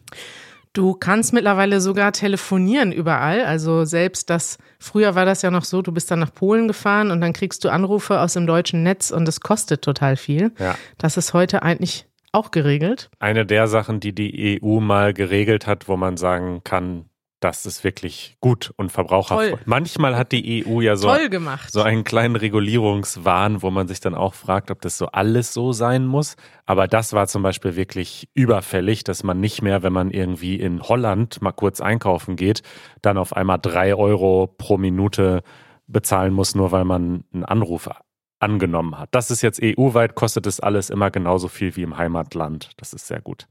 [0.73, 3.47] Du kannst mittlerweile sogar telefonieren überall.
[3.47, 7.11] Also selbst das, früher war das ja noch so, du bist dann nach Polen gefahren
[7.11, 10.53] und dann kriegst du Anrufe aus dem deutschen Netz und es kostet total viel.
[10.59, 10.77] Ja.
[10.99, 13.09] Das ist heute eigentlich auch geregelt.
[13.19, 17.07] Eine der Sachen, die die EU mal geregelt hat, wo man sagen kann,
[17.41, 19.67] das ist wirklich gut und verbraucherfreundlich.
[19.67, 21.15] Manchmal hat die EU ja so,
[21.69, 25.73] so einen kleinen Regulierungswahn, wo man sich dann auch fragt, ob das so alles so
[25.73, 26.37] sein muss.
[26.65, 30.83] Aber das war zum Beispiel wirklich überfällig, dass man nicht mehr, wenn man irgendwie in
[30.83, 32.63] Holland mal kurz einkaufen geht,
[33.03, 35.43] dann auf einmal drei Euro pro Minute
[35.87, 37.89] bezahlen muss, nur weil man einen Anruf
[38.41, 39.11] angenommen hat.
[39.13, 42.71] Das ist jetzt EU-weit, kostet es alles immer genauso viel wie im Heimatland.
[42.77, 43.47] Das ist sehr gut.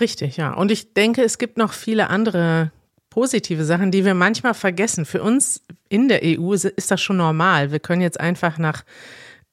[0.00, 0.54] Richtig, ja.
[0.54, 2.72] Und ich denke, es gibt noch viele andere
[3.10, 5.04] positive Sachen, die wir manchmal vergessen.
[5.04, 7.72] Für uns in der EU ist das schon normal.
[7.72, 8.84] Wir können jetzt einfach nach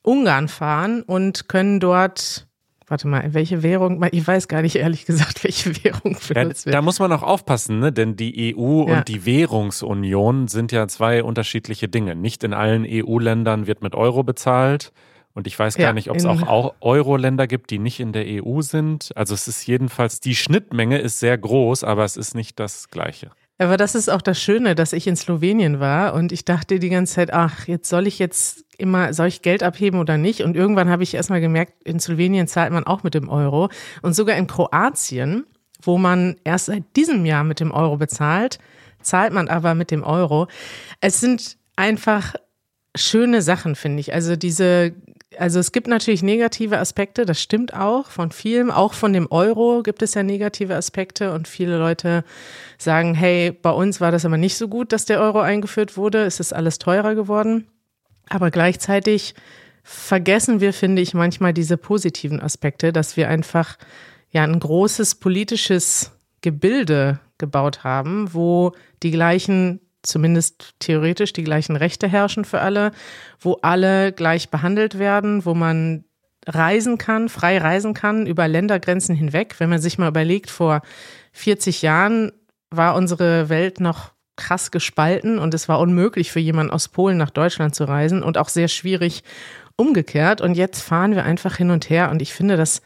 [0.04, 2.48] Ungarn fahren und können dort,
[2.88, 6.72] warte mal, welche Währung, ich weiß gar nicht ehrlich gesagt, welche Währung benutzt ja.
[6.72, 7.92] Da muss man auch aufpassen, ne?
[7.92, 9.00] denn die EU ja.
[9.00, 12.16] und die Währungsunion sind ja zwei unterschiedliche Dinge.
[12.16, 14.94] Nicht in allen EU-Ländern wird mit Euro bezahlt.
[15.34, 18.26] Und ich weiß gar ja, nicht, ob es auch Euro-Länder gibt, die nicht in der
[18.26, 19.12] EU sind.
[19.16, 23.30] Also es ist jedenfalls, die Schnittmenge ist sehr groß, aber es ist nicht das Gleiche.
[23.58, 26.90] Aber das ist auch das Schöne, dass ich in Slowenien war und ich dachte die
[26.90, 30.42] ganze Zeit, ach, jetzt soll ich jetzt immer, soll ich Geld abheben oder nicht?
[30.42, 33.70] Und irgendwann habe ich erstmal gemerkt, in Slowenien zahlt man auch mit dem Euro.
[34.04, 35.46] Und sogar in Kroatien,
[35.82, 38.60] wo man erst seit diesem Jahr mit dem Euro bezahlt,
[39.02, 40.48] zahlt man aber mit dem Euro.
[41.02, 42.36] Es sind einfach
[42.96, 44.14] schöne Sachen, finde ich.
[44.14, 44.94] Also diese
[45.40, 49.84] also es gibt natürlich negative Aspekte, das stimmt auch von vielem, auch von dem Euro
[49.84, 52.24] gibt es ja negative Aspekte und viele Leute
[52.78, 56.24] sagen, hey, bei uns war das aber nicht so gut, dass der Euro eingeführt wurde,
[56.24, 57.68] es ist alles teurer geworden,
[58.30, 59.36] aber gleichzeitig
[59.84, 63.78] vergessen wir, finde ich, manchmal diese positiven Aspekte, dass wir einfach
[64.32, 68.74] ja ein großes politisches Gebilde gebaut haben, wo
[69.04, 72.92] die gleichen, zumindest theoretisch die gleichen Rechte herrschen für alle,
[73.40, 76.06] wo alle gleich behandelt werden, wo man
[76.48, 79.56] reisen kann, frei reisen kann über Ländergrenzen hinweg.
[79.60, 80.82] Wenn man sich mal überlegt, vor
[81.34, 82.32] 40 Jahren
[82.70, 87.32] war unsere Welt noch krass gespalten und es war unmöglich für jemanden aus Polen nach
[87.32, 89.24] Deutschland zu reisen und auch sehr schwierig
[89.76, 90.42] umgekehrt.
[90.42, 92.82] Und jetzt fahren wir einfach hin und her und ich finde, das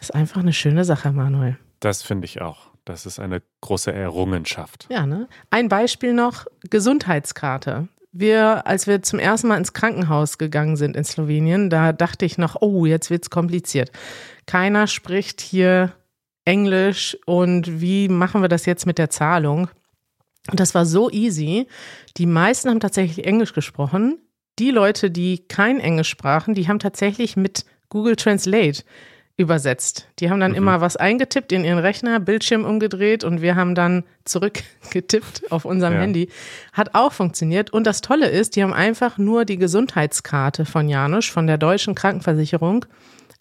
[0.00, 1.58] ist einfach eine schöne Sache, Manuel.
[1.80, 2.70] Das finde ich auch.
[2.86, 4.86] Das ist eine große Errungenschaft.
[4.88, 5.28] Ja, ne?
[5.50, 7.88] Ein Beispiel noch: Gesundheitskarte.
[8.12, 12.38] Wir, als wir zum ersten Mal ins Krankenhaus gegangen sind in Slowenien, da dachte ich
[12.38, 13.92] noch, oh, jetzt wird es kompliziert.
[14.46, 15.92] Keiner spricht hier
[16.46, 19.68] Englisch und wie machen wir das jetzt mit der Zahlung?
[20.50, 21.66] Und das war so easy.
[22.16, 24.18] Die meisten haben tatsächlich Englisch gesprochen.
[24.58, 28.82] Die Leute, die kein Englisch sprachen, die haben tatsächlich mit Google Translate
[29.36, 30.08] übersetzt.
[30.18, 30.58] Die haben dann mhm.
[30.58, 35.94] immer was eingetippt in ihren Rechner, Bildschirm umgedreht und wir haben dann zurückgetippt auf unserem
[35.94, 36.00] ja.
[36.00, 36.30] Handy.
[36.72, 37.70] Hat auch funktioniert.
[37.70, 41.94] Und das Tolle ist, die haben einfach nur die Gesundheitskarte von Janusz, von der deutschen
[41.94, 42.86] Krankenversicherung,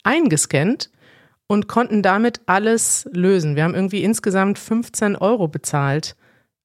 [0.03, 0.89] eingescannt
[1.47, 3.55] und konnten damit alles lösen.
[3.55, 6.15] Wir haben irgendwie insgesamt 15 Euro bezahlt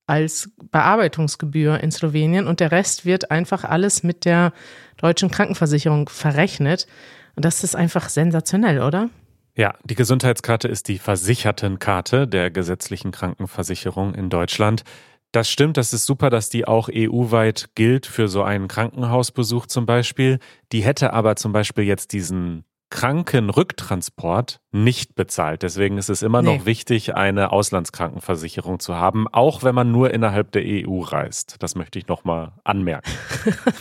[0.07, 4.53] als Bearbeitungsgebühr in Slowenien und der Rest wird einfach alles mit der
[4.97, 6.88] deutschen Krankenversicherung verrechnet.
[7.37, 9.09] Und das ist einfach sensationell, oder?
[9.61, 14.85] Ja, die Gesundheitskarte ist die Versichertenkarte der gesetzlichen Krankenversicherung in Deutschland.
[15.33, 19.85] Das stimmt, das ist super, dass die auch EU-weit gilt für so einen Krankenhausbesuch zum
[19.85, 20.38] Beispiel.
[20.73, 25.62] Die hätte aber zum Beispiel jetzt diesen Krankenrücktransport nicht bezahlt.
[25.62, 26.57] Deswegen ist es immer nee.
[26.57, 31.57] noch wichtig, eine Auslandskrankenversicherung zu haben, auch wenn man nur innerhalb der EU reist.
[31.61, 33.11] Das möchte ich nochmal anmerken.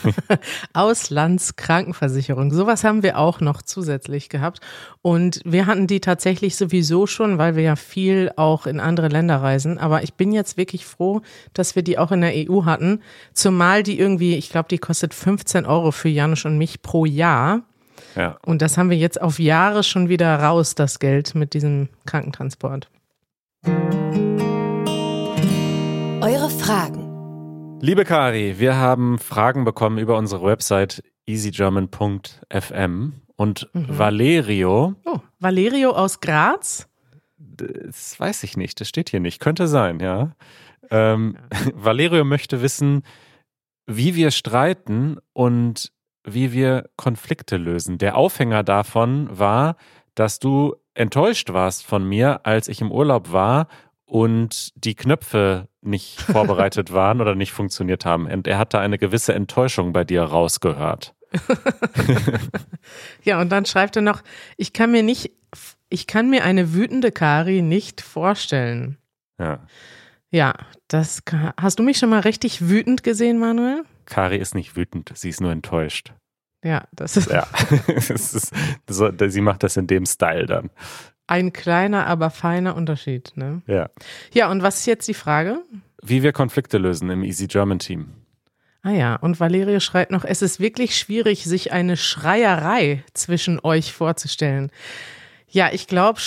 [0.74, 4.62] Auslandskrankenversicherung, sowas haben wir auch noch zusätzlich gehabt.
[5.02, 9.42] Und wir hatten die tatsächlich sowieso schon, weil wir ja viel auch in andere Länder
[9.42, 9.78] reisen.
[9.78, 11.22] Aber ich bin jetzt wirklich froh,
[11.54, 13.02] dass wir die auch in der EU hatten.
[13.34, 17.64] Zumal die irgendwie, ich glaube, die kostet 15 Euro für Janusz und mich pro Jahr.
[18.16, 18.38] Ja.
[18.46, 22.90] Und das haben wir jetzt auf Jahre schon wieder raus, das Geld mit diesem Krankentransport.
[26.22, 27.80] Eure Fragen.
[27.82, 33.86] Liebe Kari, wir haben Fragen bekommen über unsere Website easygerman.fm und mhm.
[33.88, 34.96] Valerio.
[35.06, 36.90] Oh, Valerio aus Graz?
[37.38, 39.40] Das weiß ich nicht, das steht hier nicht.
[39.40, 40.36] Könnte sein, ja.
[40.92, 41.60] Ähm, ja.
[41.74, 43.04] Valerio möchte wissen,
[43.86, 45.92] wie wir streiten und
[46.34, 47.98] wie wir Konflikte lösen.
[47.98, 49.76] Der Aufhänger davon war,
[50.16, 53.68] dass du enttäuscht warst von mir, als ich im Urlaub war
[54.06, 58.26] und die Knöpfe nicht vorbereitet waren oder nicht funktioniert haben.
[58.26, 61.14] Und er hatte eine gewisse Enttäuschung bei dir rausgehört.
[63.24, 64.24] ja, und dann schreibt er noch,
[64.58, 65.32] ich kann mir nicht,
[65.90, 68.98] ich kann mir eine wütende Kari nicht vorstellen.
[69.40, 69.60] Ja.
[70.32, 70.54] Ja,
[70.88, 71.24] das
[71.60, 73.84] hast du mich schon mal richtig wütend gesehen, Manuel?
[74.10, 76.14] Kari ist nicht wütend, sie ist nur enttäuscht.
[76.64, 77.30] Ja, das ist.
[77.30, 77.48] Ja,
[77.88, 78.52] ist,
[78.88, 80.70] so, sie macht das in dem Style dann.
[81.28, 83.62] Ein kleiner, aber feiner Unterschied, ne?
[83.68, 83.90] Ja.
[84.34, 85.62] Ja, und was ist jetzt die Frage?
[86.02, 88.10] Wie wir Konflikte lösen im Easy German Team.
[88.82, 93.92] Ah ja, und Valerie schreibt noch, es ist wirklich schwierig, sich eine Schreierei zwischen euch
[93.94, 94.72] vorzustellen.
[95.48, 96.20] Ja, ich glaube,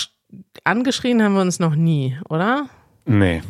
[0.64, 2.68] angeschrien haben wir uns noch nie, oder?
[3.06, 3.42] Nee,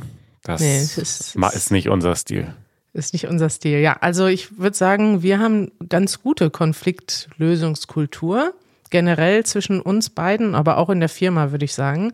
[0.44, 0.96] das nee, ist,
[1.36, 2.54] ist nicht unser Stil.
[2.94, 3.78] Ist nicht unser Stil.
[3.78, 8.52] Ja, also ich würde sagen, wir haben ganz gute Konfliktlösungskultur.
[8.90, 12.12] Generell zwischen uns beiden, aber auch in der Firma, würde ich sagen.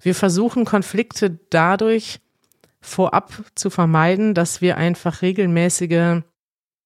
[0.00, 2.20] Wir versuchen Konflikte dadurch
[2.80, 6.22] vorab zu vermeiden, dass wir einfach regelmäßige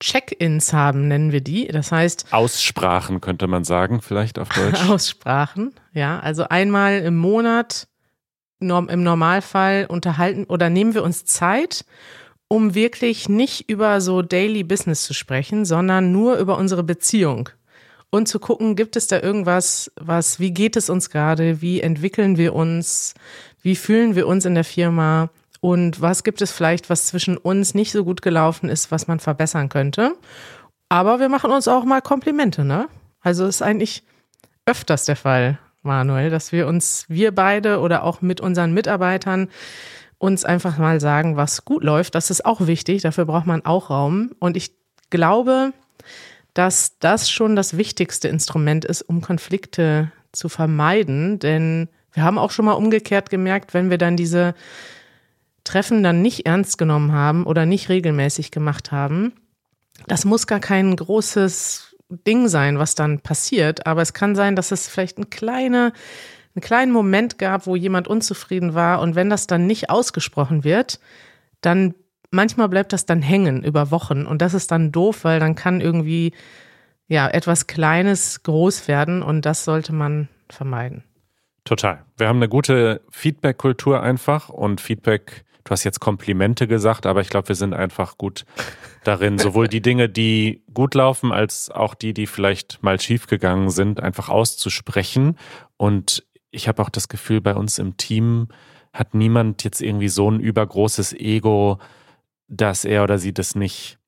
[0.00, 1.68] Check-ins haben, nennen wir die.
[1.68, 2.28] Das heißt.
[2.30, 4.80] Aussprachen könnte man sagen, vielleicht auf Deutsch.
[4.88, 6.20] Aussprachen, ja.
[6.20, 7.88] Also einmal im Monat,
[8.60, 11.84] im Normalfall unterhalten oder nehmen wir uns Zeit
[12.48, 17.48] um wirklich nicht über so Daily Business zu sprechen, sondern nur über unsere Beziehung
[18.10, 22.36] und zu gucken, gibt es da irgendwas, was, wie geht es uns gerade, wie entwickeln
[22.36, 23.14] wir uns,
[23.62, 25.30] wie fühlen wir uns in der Firma
[25.60, 29.20] und was gibt es vielleicht, was zwischen uns nicht so gut gelaufen ist, was man
[29.20, 30.14] verbessern könnte.
[30.88, 32.88] Aber wir machen uns auch mal Komplimente, ne?
[33.20, 34.04] Also ist eigentlich
[34.66, 39.48] öfters der Fall, Manuel, dass wir uns, wir beide oder auch mit unseren Mitarbeitern
[40.18, 42.14] uns einfach mal sagen, was gut läuft.
[42.14, 44.32] Das ist auch wichtig, dafür braucht man auch Raum.
[44.38, 44.72] Und ich
[45.10, 45.72] glaube,
[46.54, 51.38] dass das schon das wichtigste Instrument ist, um Konflikte zu vermeiden.
[51.38, 54.54] Denn wir haben auch schon mal umgekehrt gemerkt, wenn wir dann diese
[55.64, 59.32] Treffen dann nicht ernst genommen haben oder nicht regelmäßig gemacht haben,
[60.06, 64.70] das muss gar kein großes Ding sein, was dann passiert, aber es kann sein, dass
[64.70, 65.92] es vielleicht eine kleine
[66.56, 71.00] einen kleinen Moment gab, wo jemand unzufrieden war und wenn das dann nicht ausgesprochen wird,
[71.60, 71.94] dann
[72.30, 75.80] manchmal bleibt das dann hängen über Wochen und das ist dann doof, weil dann kann
[75.80, 76.32] irgendwie
[77.08, 81.04] ja etwas Kleines groß werden und das sollte man vermeiden.
[81.64, 82.04] Total.
[82.16, 87.28] Wir haben eine gute Feedback-Kultur einfach und Feedback, du hast jetzt Komplimente gesagt, aber ich
[87.28, 88.46] glaube, wir sind einfach gut
[89.04, 94.00] darin, sowohl die Dinge, die gut laufen, als auch die, die vielleicht mal schiefgegangen sind,
[94.00, 95.36] einfach auszusprechen.
[95.76, 96.24] Und
[96.56, 98.48] ich habe auch das Gefühl, bei uns im Team
[98.92, 101.78] hat niemand jetzt irgendwie so ein übergroßes Ego,
[102.48, 103.98] dass er oder sie das nicht.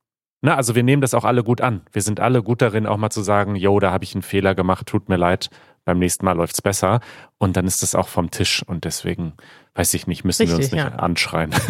[0.40, 1.82] Na, also wir nehmen das auch alle gut an.
[1.92, 4.54] Wir sind alle gut darin, auch mal zu sagen, yo, da habe ich einen Fehler
[4.54, 5.50] gemacht, tut mir leid,
[5.84, 7.00] beim nächsten Mal läuft es besser.
[7.38, 8.62] Und dann ist das auch vom Tisch.
[8.66, 9.34] Und deswegen,
[9.74, 10.98] weiß ich nicht, müssen Richtig, wir uns nicht ja.
[10.98, 11.54] anschreien.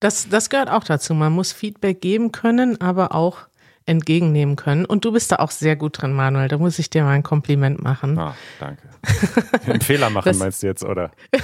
[0.00, 1.14] Das, das gehört auch dazu.
[1.14, 3.46] Man muss Feedback geben können, aber auch
[3.86, 4.84] entgegennehmen können.
[4.84, 6.48] Und du bist da auch sehr gut drin, Manuel.
[6.48, 8.18] Da muss ich dir mal ein Kompliment machen.
[8.18, 8.82] Ah, danke.
[9.66, 11.10] Einen Fehler machen das, meinst du jetzt, oder?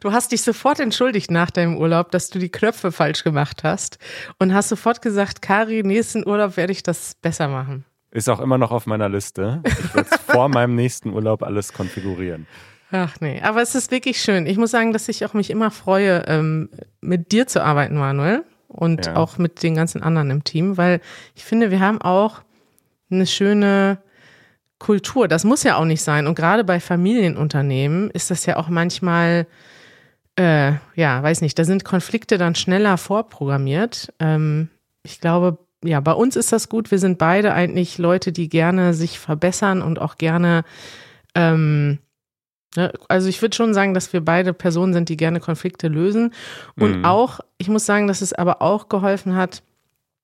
[0.00, 3.96] Du hast dich sofort entschuldigt nach deinem Urlaub, dass du die Knöpfe falsch gemacht hast
[4.38, 7.86] und hast sofort gesagt, Kari, nächsten Urlaub werde ich das besser machen.
[8.10, 9.62] Ist auch immer noch auf meiner Liste.
[9.66, 12.46] Ich werde vor meinem nächsten Urlaub alles konfigurieren.
[12.90, 14.46] Ach nee, aber es ist wirklich schön.
[14.46, 16.68] Ich muss sagen, dass ich auch mich immer freue, ähm,
[17.00, 19.16] mit dir zu arbeiten, Manuel, und ja.
[19.16, 21.00] auch mit den ganzen anderen im Team, weil
[21.34, 22.42] ich finde, wir haben auch
[23.10, 23.98] eine schöne
[24.78, 25.28] Kultur.
[25.28, 26.26] Das muss ja auch nicht sein.
[26.26, 29.46] Und gerade bei Familienunternehmen ist das ja auch manchmal
[30.36, 34.12] äh, ja, weiß nicht, da sind Konflikte dann schneller vorprogrammiert.
[34.18, 34.68] Ähm,
[35.02, 36.90] ich glaube, ja, bei uns ist das gut.
[36.90, 40.64] Wir sind beide eigentlich Leute, die gerne sich verbessern und auch gerne,
[41.34, 41.98] ähm,
[43.08, 46.32] also ich würde schon sagen, dass wir beide Personen sind, die gerne Konflikte lösen.
[46.78, 47.04] Und mhm.
[47.04, 49.62] auch, ich muss sagen, dass es aber auch geholfen hat,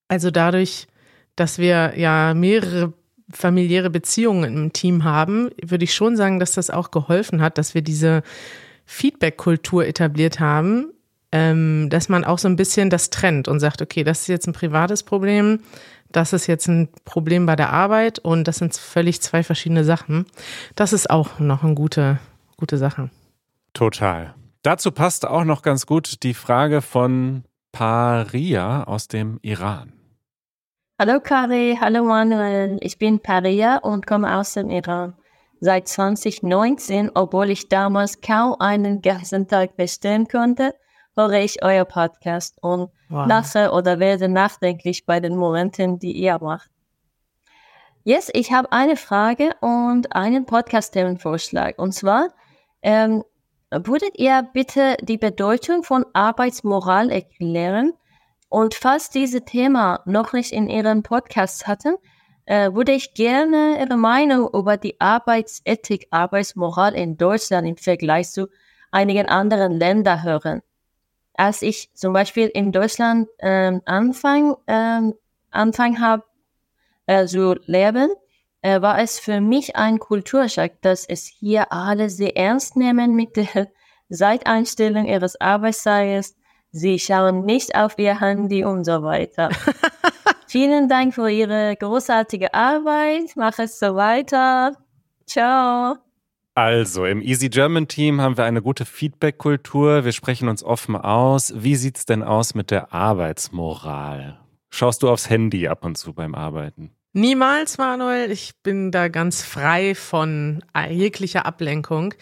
[0.09, 0.89] also dadurch,
[1.37, 2.93] dass wir ja mehrere
[3.33, 7.75] familiäre Beziehungen im Team haben, würde ich schon sagen, dass das auch geholfen hat, dass
[7.75, 8.23] wir diese
[8.87, 10.93] Feedback-Kultur etabliert haben,
[11.31, 14.49] ähm, dass man auch so ein bisschen das trennt und sagt, okay, das ist jetzt
[14.49, 15.61] ein privates Problem,
[16.11, 20.27] das ist jetzt ein Problem bei der Arbeit und das sind völlig zwei verschiedene Sachen.
[20.75, 22.19] Das ist auch noch eine gute,
[22.61, 23.11] gute Sache.
[23.73, 24.35] Total.
[24.63, 29.93] Dazu passt auch noch ganz gut die Frage von Paria aus dem Iran.
[30.99, 35.15] Hallo Kari, hallo Manuel, ich bin Paria und komme aus dem Iran
[35.61, 40.75] seit 2019, obwohl ich damals kaum einen ganzen Tag bestehen konnte,
[41.17, 43.27] höre ich euer Podcast und wow.
[43.27, 46.71] lache oder werde nachdenklich bei den Momenten, die ihr macht.
[48.03, 51.79] Jetzt, ich habe eine Frage und einen Podcast-Themenvorschlag.
[51.79, 52.29] Und zwar,
[52.83, 53.25] ähm,
[53.71, 57.93] würdet ihr bitte die Bedeutung von Arbeitsmoral erklären?
[58.49, 61.95] Und falls diese Thema noch nicht in Ihrem Podcast hatten,
[62.47, 68.49] äh, würde ich gerne Ihre Meinung über die Arbeitsethik, Arbeitsmoral in Deutschland im Vergleich zu
[68.91, 70.63] einigen anderen Ländern hören.
[71.35, 75.15] Als ich zum Beispiel in Deutschland ähm, Anfang, ähm,
[75.53, 76.25] Anfang habe
[77.07, 78.11] äh, zu leben,
[78.63, 83.37] äh, war es für mich ein Kulturschock, dass es hier alle sehr ernst nehmen mit
[83.37, 83.69] der
[84.11, 86.37] Zeiteinstellung ihres Arbeitstages.
[86.73, 89.51] Sie schauen nicht auf ihr Handy und so weiter.
[90.47, 93.37] Vielen Dank für Ihre großartige Arbeit.
[93.37, 94.77] Mach es so weiter.
[95.27, 95.97] Ciao.
[96.57, 100.05] Also, im Easy German Team haben wir eine gute Feedback-Kultur.
[100.05, 101.53] Wir sprechen uns offen aus.
[101.57, 104.41] Wie sieht's denn aus mit der Arbeitsmoral?
[104.71, 106.91] Schaust du aufs Handy ab und zu beim Arbeiten?
[107.13, 108.31] Niemals, Manuel.
[108.31, 112.15] Ich bin da ganz frei von jeglicher Ablenkung.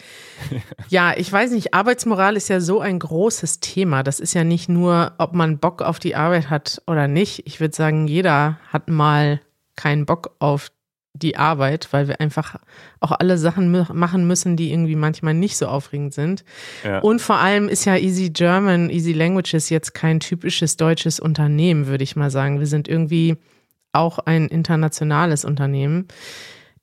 [0.89, 4.03] ja, ich weiß nicht, Arbeitsmoral ist ja so ein großes Thema.
[4.03, 7.47] Das ist ja nicht nur, ob man Bock auf die Arbeit hat oder nicht.
[7.47, 9.43] Ich würde sagen, jeder hat mal
[9.77, 10.71] keinen Bock auf
[11.13, 12.57] die Arbeit, weil wir einfach
[13.01, 16.45] auch alle Sachen machen müssen, die irgendwie manchmal nicht so aufregend sind.
[16.83, 17.01] Ja.
[17.01, 22.05] Und vor allem ist ja Easy German, Easy Languages jetzt kein typisches deutsches Unternehmen, würde
[22.05, 22.59] ich mal sagen.
[22.61, 23.37] Wir sind irgendwie
[23.93, 26.09] auch ein internationales Unternehmen.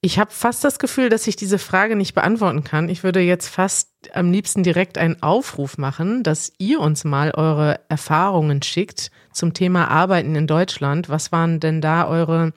[0.05, 2.89] Ich habe fast das Gefühl, dass ich diese Frage nicht beantworten kann.
[2.89, 7.79] Ich würde jetzt fast am liebsten direkt einen Aufruf machen, dass ihr uns mal eure
[7.89, 11.09] Erfahrungen schickt zum Thema Arbeiten in Deutschland.
[11.09, 12.53] Was waren denn da eure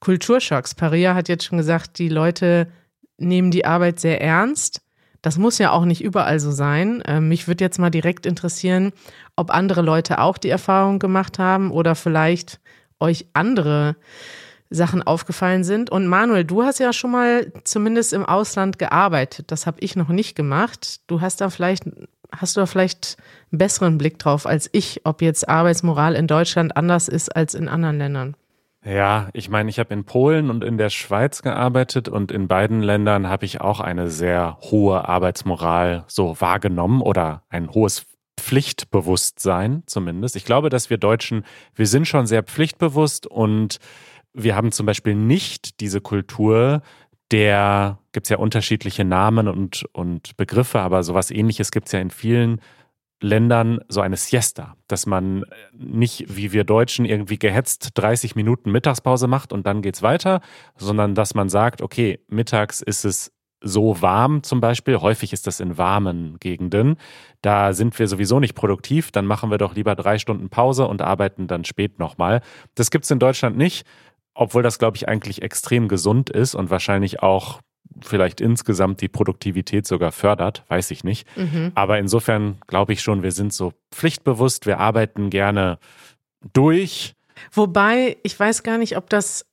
[0.00, 0.74] Kulturschocks?
[0.74, 2.68] Paria hat jetzt schon gesagt, die Leute
[3.16, 4.82] nehmen die Arbeit sehr ernst.
[5.22, 7.02] Das muss ja auch nicht überall so sein.
[7.06, 8.92] Ähm, mich würde jetzt mal direkt interessieren,
[9.34, 12.60] ob andere Leute auch die Erfahrung gemacht haben oder vielleicht
[13.02, 13.96] euch andere
[14.70, 15.90] Sachen aufgefallen sind.
[15.90, 19.50] Und Manuel, du hast ja schon mal zumindest im Ausland gearbeitet.
[19.50, 21.00] Das habe ich noch nicht gemacht.
[21.06, 21.84] Du hast da vielleicht,
[22.34, 23.16] hast du da vielleicht
[23.50, 27.68] einen besseren Blick drauf als ich, ob jetzt Arbeitsmoral in Deutschland anders ist als in
[27.68, 28.36] anderen Ländern.
[28.84, 32.82] Ja, ich meine, ich habe in Polen und in der Schweiz gearbeitet und in beiden
[32.82, 38.06] Ländern habe ich auch eine sehr hohe Arbeitsmoral so wahrgenommen oder ein hohes
[38.42, 40.34] Pflichtbewusstsein zumindest.
[40.34, 43.78] Ich glaube, dass wir Deutschen, wir sind schon sehr pflichtbewusst und
[44.34, 46.82] wir haben zum Beispiel nicht diese Kultur,
[47.30, 52.00] der gibt es ja unterschiedliche Namen und, und Begriffe, aber sowas ähnliches gibt es ja
[52.00, 52.60] in vielen
[53.20, 59.28] Ländern so eine Siesta, dass man nicht wie wir Deutschen irgendwie gehetzt 30 Minuten Mittagspause
[59.28, 60.40] macht und dann geht's weiter,
[60.76, 65.60] sondern dass man sagt, okay, mittags ist es so warm zum Beispiel, häufig ist das
[65.60, 66.96] in warmen Gegenden,
[67.42, 71.02] da sind wir sowieso nicht produktiv, dann machen wir doch lieber drei Stunden Pause und
[71.02, 72.40] arbeiten dann spät nochmal.
[72.74, 73.86] Das gibt's in Deutschland nicht,
[74.34, 77.60] obwohl das, glaube ich, eigentlich extrem gesund ist und wahrscheinlich auch
[78.00, 81.26] vielleicht insgesamt die Produktivität sogar fördert, weiß ich nicht.
[81.36, 81.72] Mhm.
[81.74, 85.78] Aber insofern glaube ich schon, wir sind so pflichtbewusst, wir arbeiten gerne
[86.52, 87.14] durch.
[87.52, 89.46] Wobei, ich weiß gar nicht, ob das,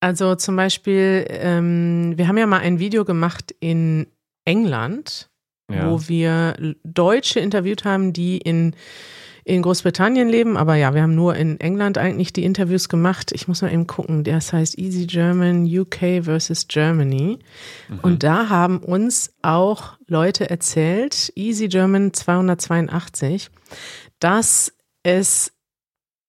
[0.00, 4.06] also zum Beispiel, ähm, wir haben ja mal ein Video gemacht in
[4.44, 5.28] England,
[5.70, 5.90] ja.
[5.90, 8.74] wo wir Deutsche interviewt haben, die in
[9.48, 13.32] in Großbritannien leben, aber ja, wir haben nur in England eigentlich die Interviews gemacht.
[13.32, 14.22] Ich muss mal eben gucken.
[14.22, 17.38] Das heißt Easy German UK versus Germany.
[17.88, 17.98] Mhm.
[18.02, 23.48] Und da haben uns auch Leute erzählt, Easy German 282,
[24.20, 25.52] dass es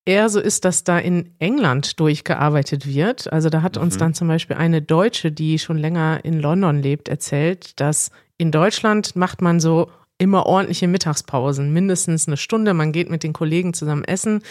[0.06, 3.32] eher so ist, dass da in England durchgearbeitet wird.
[3.32, 3.84] Also da hat mhm.
[3.84, 8.52] uns dann zum Beispiel eine Deutsche, die schon länger in London lebt, erzählt, dass in
[8.52, 12.74] Deutschland macht man so immer ordentliche Mittagspausen, mindestens eine Stunde.
[12.74, 14.42] Man geht mit den Kollegen zusammen essen.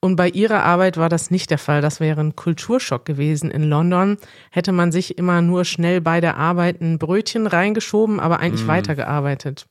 [0.00, 1.82] Und bei ihrer Arbeit war das nicht der Fall.
[1.82, 3.50] Das wäre ein Kulturschock gewesen.
[3.50, 4.18] In London
[4.50, 8.68] hätte man sich immer nur schnell bei der Arbeit ein Brötchen reingeschoben, aber eigentlich mm.
[8.68, 9.66] weitergearbeitet.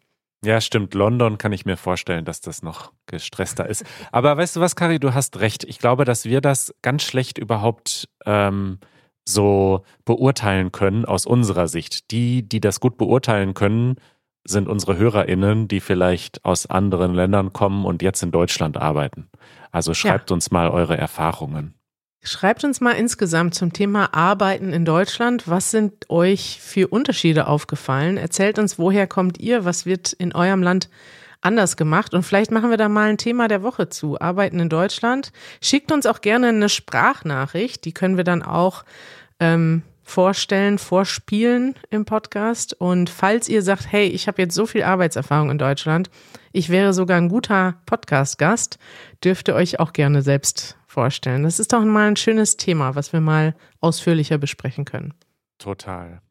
[0.45, 0.93] Ja, stimmt.
[0.93, 3.83] London kann ich mir vorstellen, dass das noch gestresster ist.
[4.11, 5.63] Aber weißt du was, Kari, du hast recht.
[5.63, 8.77] Ich glaube, dass wir das ganz schlecht überhaupt ähm,
[9.27, 12.11] so beurteilen können aus unserer Sicht.
[12.11, 13.95] Die, die das gut beurteilen können,
[14.43, 19.27] sind unsere HörerInnen, die vielleicht aus anderen Ländern kommen und jetzt in Deutschland arbeiten.
[19.71, 20.35] Also schreibt ja.
[20.35, 21.73] uns mal eure Erfahrungen.
[22.27, 25.47] Schreibt uns mal insgesamt zum Thema Arbeiten in Deutschland.
[25.47, 28.17] Was sind euch für Unterschiede aufgefallen?
[28.17, 29.63] Erzählt uns, woher kommt ihr?
[29.63, 30.89] Was wird in eurem Land
[31.41, 32.15] anders gemacht?
[32.15, 34.19] Und vielleicht machen wir da mal ein Thema der Woche zu.
[34.19, 35.31] Arbeiten in Deutschland.
[35.61, 37.85] Schickt uns auch gerne eine Sprachnachricht.
[37.85, 38.85] Die können wir dann auch
[39.39, 42.73] ähm, vorstellen, vorspielen im Podcast.
[42.73, 46.09] Und falls ihr sagt, hey, ich habe jetzt so viel Arbeitserfahrung in Deutschland,
[46.53, 48.79] ich wäre sogar ein guter Podcast-Gast,
[49.23, 51.43] dürft ihr euch auch gerne selbst vorstellen.
[51.43, 55.13] Das ist doch mal ein schönes Thema, was wir mal ausführlicher besprechen können.
[55.57, 56.21] Total.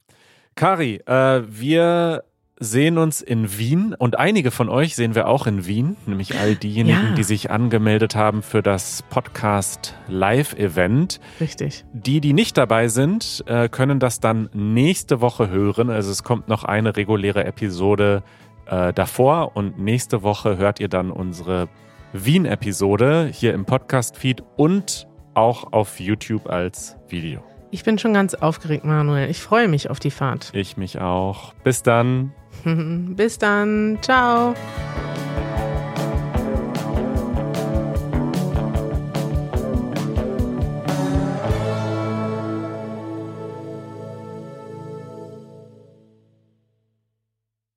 [0.55, 2.24] Kari, äh, wir
[2.59, 6.55] sehen uns in Wien und einige von euch sehen wir auch in Wien, nämlich all
[6.55, 7.14] diejenigen, ja.
[7.14, 11.20] die sich angemeldet haben für das Podcast Live-Event.
[11.40, 11.85] Richtig.
[11.92, 15.90] Die, die nicht dabei sind, äh, können das dann nächste Woche hören.
[15.90, 18.22] Also es kommt noch eine reguläre Episode
[18.64, 21.68] äh, davor und nächste Woche hört ihr dann unsere
[22.14, 27.42] Wien-Episode hier im Podcast-Feed und auch auf YouTube als Video.
[27.72, 29.29] Ich bin schon ganz aufgeregt, Manuel.
[29.29, 30.50] Ich freue mich auf die Fahrt.
[30.55, 31.55] Ich mich auch.
[31.64, 32.33] Bis dann.
[32.64, 33.98] Bis dann.
[34.00, 34.55] Ciao.